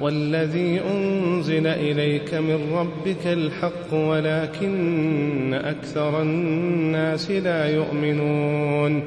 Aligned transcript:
والذي 0.00 0.80
أنزل 0.94 1.66
إليك 1.66 2.34
من 2.34 2.72
ربك 2.74 3.26
الحق 3.26 3.94
ولكن 3.94 5.54
أكثر 5.54 6.22
الناس 6.22 7.30
لا 7.30 7.66
يؤمنون. 7.66 9.02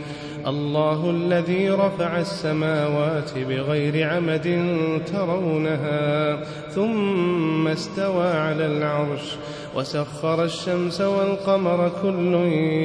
الله 0.48 1.10
الذي 1.10 1.70
رفع 1.70 2.20
السماوات 2.20 3.32
بغير 3.50 4.10
عمد 4.10 4.68
ترونها 5.14 6.40
ثم 6.70 7.68
استوى 7.68 8.28
على 8.28 8.66
العرش. 8.66 9.36
وسخر 9.76 10.44
الشمس 10.44 11.02
والقمر 11.02 11.92
كل 12.04 12.34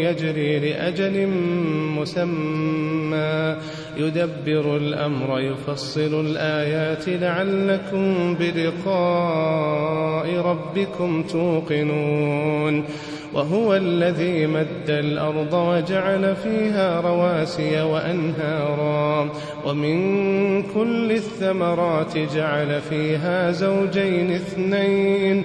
يجري 0.04 0.58
لأجل 0.58 1.26
مسمى. 1.98 3.56
يدبر 3.96 4.76
الأمر 4.76 5.40
يفصل 5.40 6.26
الآيات 6.26 7.08
لعلكم 7.08 8.34
بلقاء 8.34 10.36
ربكم 10.36 11.22
توقنون. 11.22 12.84
وهو 13.34 13.74
الذي 13.74 14.46
مد 14.46 14.88
الأرض 14.88 15.52
وجعل 15.52 16.36
فيها 16.36 17.00
رواسي 17.00 17.82
وأنهارا. 17.82 19.32
ومن 19.66 20.62
كل 20.62 21.12
الثمرات 21.12 22.18
جعل 22.18 22.80
فيها 22.80 23.50
زوجين 23.50 24.32
اثنين. 24.32 25.44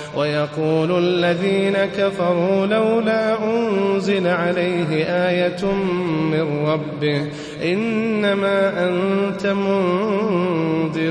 ويقول 0.17 0.97
الذين 1.03 1.77
كفروا 1.97 2.65
لولا 2.65 3.43
أنزل 3.43 4.27
عليه 4.27 5.05
آية 5.29 5.65
من 6.31 6.65
ربه 6.65 7.27
إنما 7.63 8.87
أنت 8.89 9.47
منذر 9.47 11.10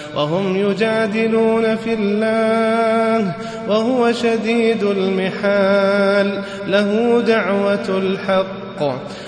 وهم 0.15 0.55
يجادلون 0.57 1.75
في 1.75 1.93
الله 1.93 3.33
وهو 3.67 4.11
شديد 4.11 4.83
المحال. 4.83 6.41
له 6.67 7.21
دعوة 7.27 7.97
الحق. 7.97 8.61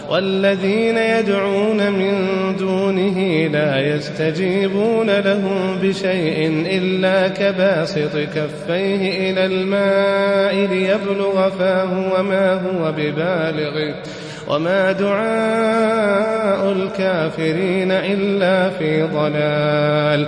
والذين 0.10 0.98
يدعون 0.98 1.92
من 1.92 2.26
دونه 2.60 3.48
لا 3.48 3.96
يستجيبون 3.96 5.20
لهم 5.20 5.80
بشيء 5.82 6.66
إلا 6.66 7.28
كباسط 7.28 8.16
كفيه 8.16 9.32
إلى 9.32 9.46
الماء 9.46 10.56
ليبلغ 10.56 11.50
فاه 11.50 12.20
وما 12.20 12.54
هو 12.54 12.92
ببالغه 12.92 13.96
وما 14.48 14.92
دعاء 14.92 16.72
الكافرين 16.72 17.92
إلا 17.92 18.70
في 18.70 19.04
ضلال. 19.04 20.28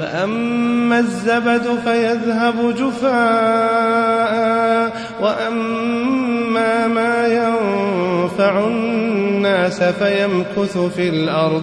فأما 0.00 0.98
الزبد 0.98 1.78
فيذهب 1.84 2.74
جفاء 2.74 4.30
وأما 5.20 6.86
ما 6.86 7.26
ينفع 7.26 8.64
الناس 8.64 9.82
فيمكث 9.82 10.78
في 10.78 11.08
الأرض. 11.08 11.62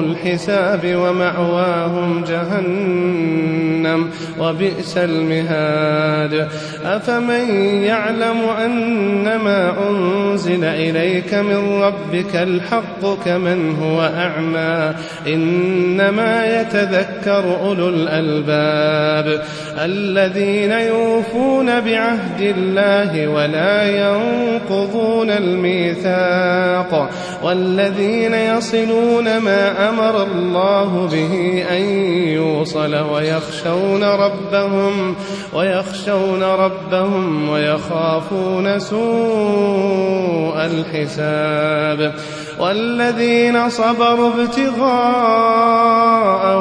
الحساب 0.00 0.80
ومأواهم 0.84 2.24
جهنم 2.24 4.10
وبئس 4.38 4.96
المهاد. 4.96 6.48
أفمن 6.84 7.54
يعلم 7.84 8.38
أنما 8.64 9.74
أنزل 9.90 10.64
إليك 10.64 11.34
من 11.34 11.82
ربك 11.82 12.36
الحق 12.36 13.24
كمن 13.24 13.76
هو 13.82 14.00
أعمى 14.00 14.94
إنما 15.26 16.60
يتذكر 16.60 17.58
أولو 17.64 17.88
الألباب. 17.88 19.42
الذين 19.78 20.72
يوفون 20.72 21.80
بعهد 21.80 22.40
الله 22.40 23.28
ولا 23.28 23.90
ينقضون 23.90 25.30
الميثاق 25.30 27.10
والذين 27.42 28.34
يصلون 28.34 29.38
ما 29.38 29.88
أمر 29.88 29.89
الله 29.98 31.08
به 31.12 31.64
أن 31.70 31.82
يوصل 32.28 32.94
ويخشون 32.94 34.04
ربهم 34.04 35.14
ويخشون 35.54 36.42
ربهم 36.42 37.48
ويخافون 37.48 38.78
سوء 38.78 40.54
الحساب. 40.56 42.14
والذين 42.60 43.70
صبروا 43.70 44.30
ابتغاء 44.34 45.82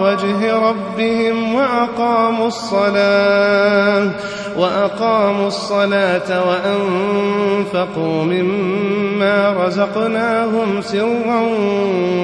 وجه 0.03 0.55
ربهم 0.55 1.55
وأقاموا 1.55 2.47
الصلاة 2.47 4.11
وأقاموا 4.59 5.47
الصلاة 5.47 6.47
وأنفقوا 6.47 8.23
مما 8.23 9.53
رزقناهم 9.65 10.81
سرا 10.81 11.41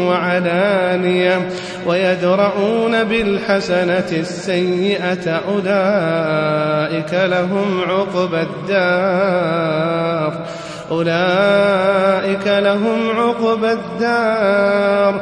وعلانية 0.08 1.50
ويدرؤون 1.88 3.04
بالحسنة 3.04 4.12
السيئة 4.12 5.42
أولئك 5.48 7.14
لهم 7.14 7.82
عقبى 7.90 8.42
الدار 8.42 10.34
أولئك 10.92 12.48
لهم 12.48 13.10
عقبى 13.18 13.72
الدار 13.72 15.22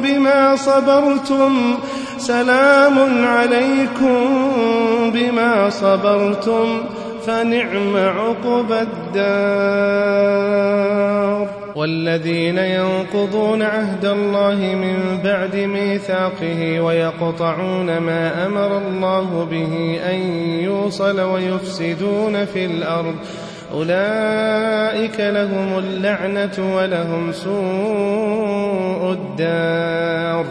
بما 0.00 0.56
صبرتم 0.56 1.78
سلام 2.18 3.24
عليكم 3.24 4.16
بما 5.14 5.70
صبرتم 5.70 6.84
فنعم 7.26 7.96
عقبى 7.96 8.80
الدار. 8.80 10.52
والذين 11.76 12.58
ينقضون 12.58 13.62
عهد 13.62 14.04
الله 14.04 14.56
من 14.56 15.18
بعد 15.24 15.56
ميثاقه 15.56 16.80
ويقطعون 16.80 17.98
ما 17.98 18.46
أمر 18.46 18.78
الله 18.78 19.48
به 19.50 20.00
أن 20.10 20.20
يوصل 20.64 21.20
ويفسدون 21.20 22.44
في 22.44 22.64
الأرض 22.64 23.14
أولئك 23.74 25.20
لهم 25.20 25.78
اللعنة 25.78 26.76
ولهم 26.76 27.32
سوء 27.32 29.12
الدار. 29.12 30.44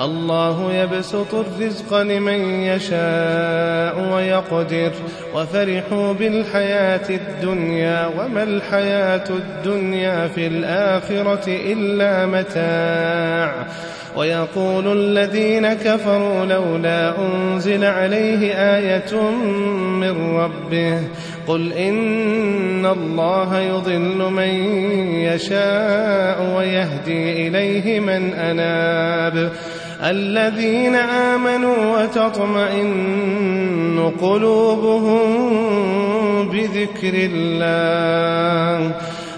الله 0.00 0.72
يبسط 0.72 1.34
الرزق 1.34 1.96
لمن 2.02 2.62
يشاء 2.62 4.14
ويقدر. 4.14 4.90
وفرحوا 5.34 6.12
بالحياة 6.12 7.10
الدنيا 7.10 8.06
وما 8.06 8.42
الحياة 8.42 9.24
الدنيا 9.30 10.28
في 10.28 10.46
الآخرة 10.46 11.44
إلا 11.48 12.26
متاع. 12.26 13.66
ويقول 14.16 14.98
الذين 14.98 15.74
كفروا 15.74 16.46
لولا 16.46 17.18
أنزل 17.18 17.84
عليه 17.84 18.54
آية 18.54 19.20
من 20.00 20.36
ربه. 20.36 20.98
قل 21.48 21.72
إن 21.72 22.86
الله 22.86 23.58
يضل 23.60 24.30
من 24.30 24.48
يشاء 25.24 26.56
ويهدي 26.56 27.48
إليه 27.48 28.00
من 28.00 28.32
أناب 28.32 29.52
الذين 30.02 30.94
آمنوا 30.94 32.02
وتطمئن 32.02 33.34
قلوبهم 34.20 35.18
بذكر 36.48 37.12
الله 37.14 38.94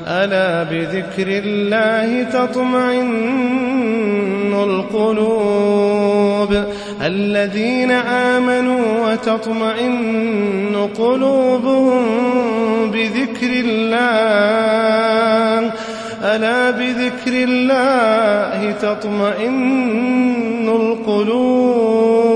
ألا 0.08 0.62
بذكر 0.62 1.28
الله 1.28 2.22
تطمئن 2.22 4.54
القلوب 4.54 6.64
الذين 7.02 7.90
آمنوا 7.90 9.12
وتطمئن 9.12 10.88
قلوبهم 10.98 12.02
بذكر 12.90 13.50
الله 13.64 14.02
ألا 16.22 16.70
بذكر 16.70 17.32
الله 17.32 18.72
تطمئن 18.72 20.68
القلوب 20.68 22.35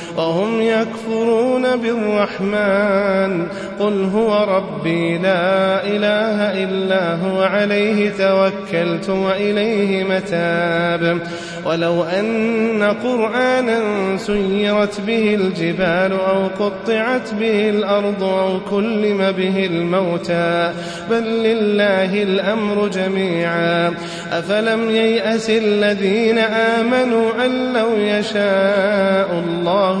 وهم 0.17 0.61
يكفرون 0.61 1.75
بالرحمن. 1.75 3.47
قل 3.79 4.09
هو 4.15 4.43
ربي 4.43 5.17
لا 5.17 5.83
إله 5.87 6.63
إلا 6.63 7.15
هو 7.15 7.41
عليه 7.41 8.09
توكلت 8.09 9.09
وإليه 9.09 10.03
متاب. 10.03 11.19
ولو 11.65 12.03
أن 12.03 12.95
قرآنا 13.03 13.81
سيرت 14.17 15.01
به 15.07 15.35
الجبال 15.35 16.11
أو 16.11 16.47
قطعت 16.59 17.33
به 17.39 17.69
الأرض 17.69 18.23
أو 18.23 18.59
كلم 18.69 19.31
به 19.37 19.65
الموتى. 19.65 20.71
بل 21.09 21.23
لله 21.23 22.23
الأمر 22.23 22.87
جميعا. 22.87 23.93
أفلم 24.31 24.89
ييأس 24.89 25.49
الذين 25.49 26.37
آمنوا 26.37 27.45
أن 27.45 27.73
لو 27.73 27.87
يشاء 27.97 29.43
الله 29.45 30.00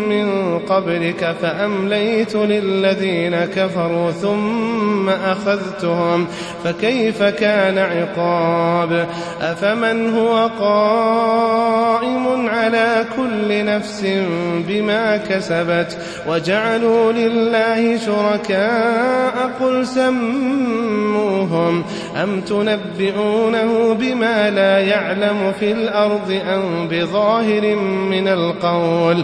قبلك 0.59 1.35
فأمليت 1.41 2.35
للذين 2.35 3.45
كفروا 3.45 4.11
ثم 4.11 5.09
أخذتهم 5.09 6.27
فكيف 6.63 7.23
كان 7.23 7.77
عقاب؟ 7.77 9.07
أفمن 9.41 10.13
هو 10.13 10.49
قائم 10.59 12.49
على 12.49 13.05
كل 13.17 13.65
نفس 13.65 14.05
بما 14.67 15.17
كسبت؟ 15.17 15.97
وجعلوا 16.27 17.11
لله 17.11 17.97
شركاء 17.97 19.51
قل 19.59 19.87
سموهم. 19.87 21.83
أم 22.23 22.41
تنبئونه 22.41 23.93
بما 23.93 24.49
لا 24.49 24.79
يعلم 24.79 25.53
في 25.59 25.71
الأرض 25.71 26.39
أم 26.47 26.87
بظاهر 26.87 27.75
من 28.09 28.27
القول؟ 28.27 29.23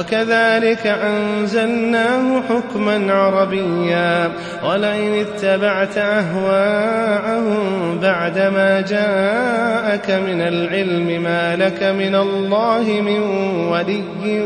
وكذلك 0.00 0.86
أنزلناه 0.86 2.42
حكما 2.48 3.12
عربيا. 3.12 4.32
ولئن 4.64 5.14
اتبعت 5.14 5.98
أهواءهم 5.98 7.98
بعدما 8.02 8.80
جاءك 8.80 10.10
من 10.10 10.40
العلم 10.40 11.22
ما 11.22 11.56
لك 11.56 11.82
من 11.82 12.14
الله 12.14 13.00
من 13.00 13.20
ولي 13.68 14.42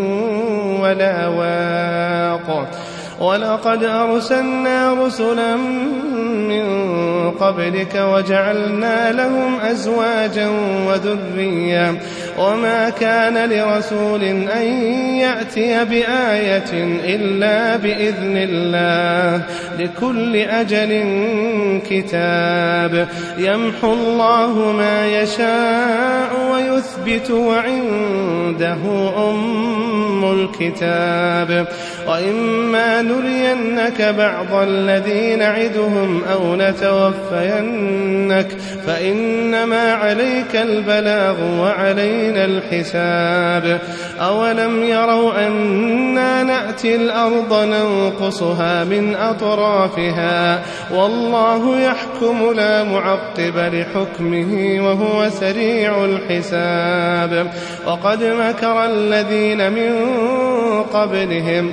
ولا 0.81 1.27
واق. 1.27 2.69
ولقد 3.21 3.85
أرسلنا 3.85 5.07
رسلا 5.07 5.57
من 6.49 6.65
قبلك 7.31 7.95
وجعلنا 7.95 9.13
لهم 9.13 9.61
أزواجا 9.61 10.49
وذريا 10.89 11.95
وما 12.39 12.91
كان 12.91 13.51
لرسول 13.51 14.23
أن 14.25 14.67
يأتي 15.17 15.85
بآية 15.85 16.73
إلا 17.05 17.77
بإذن 17.77 18.37
الله. 18.37 19.43
لكل 19.79 20.37
أجل 20.37 21.05
كتاب. 21.91 23.09
يمحو 23.39 23.93
الله 23.93 24.73
ما 24.73 25.07
يشاء 25.23 26.31
ويثبت 26.53 27.31
وعنده 27.31 28.79
أم 29.31 30.25
الكتاب. 30.25 31.67
وإما 32.09 33.03
نرينك 33.03 34.15
بعض 34.19 34.63
الذي 34.69 35.37
نعدهم 35.37 36.23
أو 36.33 36.57
نتوفينك. 36.57 38.49
فإنما 38.87 39.93
عليك 39.93 40.57
البلاغ 40.57 41.61
وعلينا 42.25 42.45
الحساب 42.45 43.81
أولم 44.21 44.85
يروا 44.85 45.47
أنا 45.47 46.43
نأتي 46.43 46.97
الأرض 46.97 47.55
ننقصها 47.55 48.85
من 48.85 49.15
أطرافها 49.15 50.63
والله 50.95 51.81
يحكم 51.81 52.53
لا 52.57 52.85
معقب 52.85 53.57
لحكمه 53.57 54.77
وهو 54.87 55.29
سريع 55.31 56.05
الحساب 56.05 57.53
وقد 57.87 58.25
مكر 58.25 58.85
الذين 58.85 59.73
من 59.73 59.93
قبلهم 60.83 61.73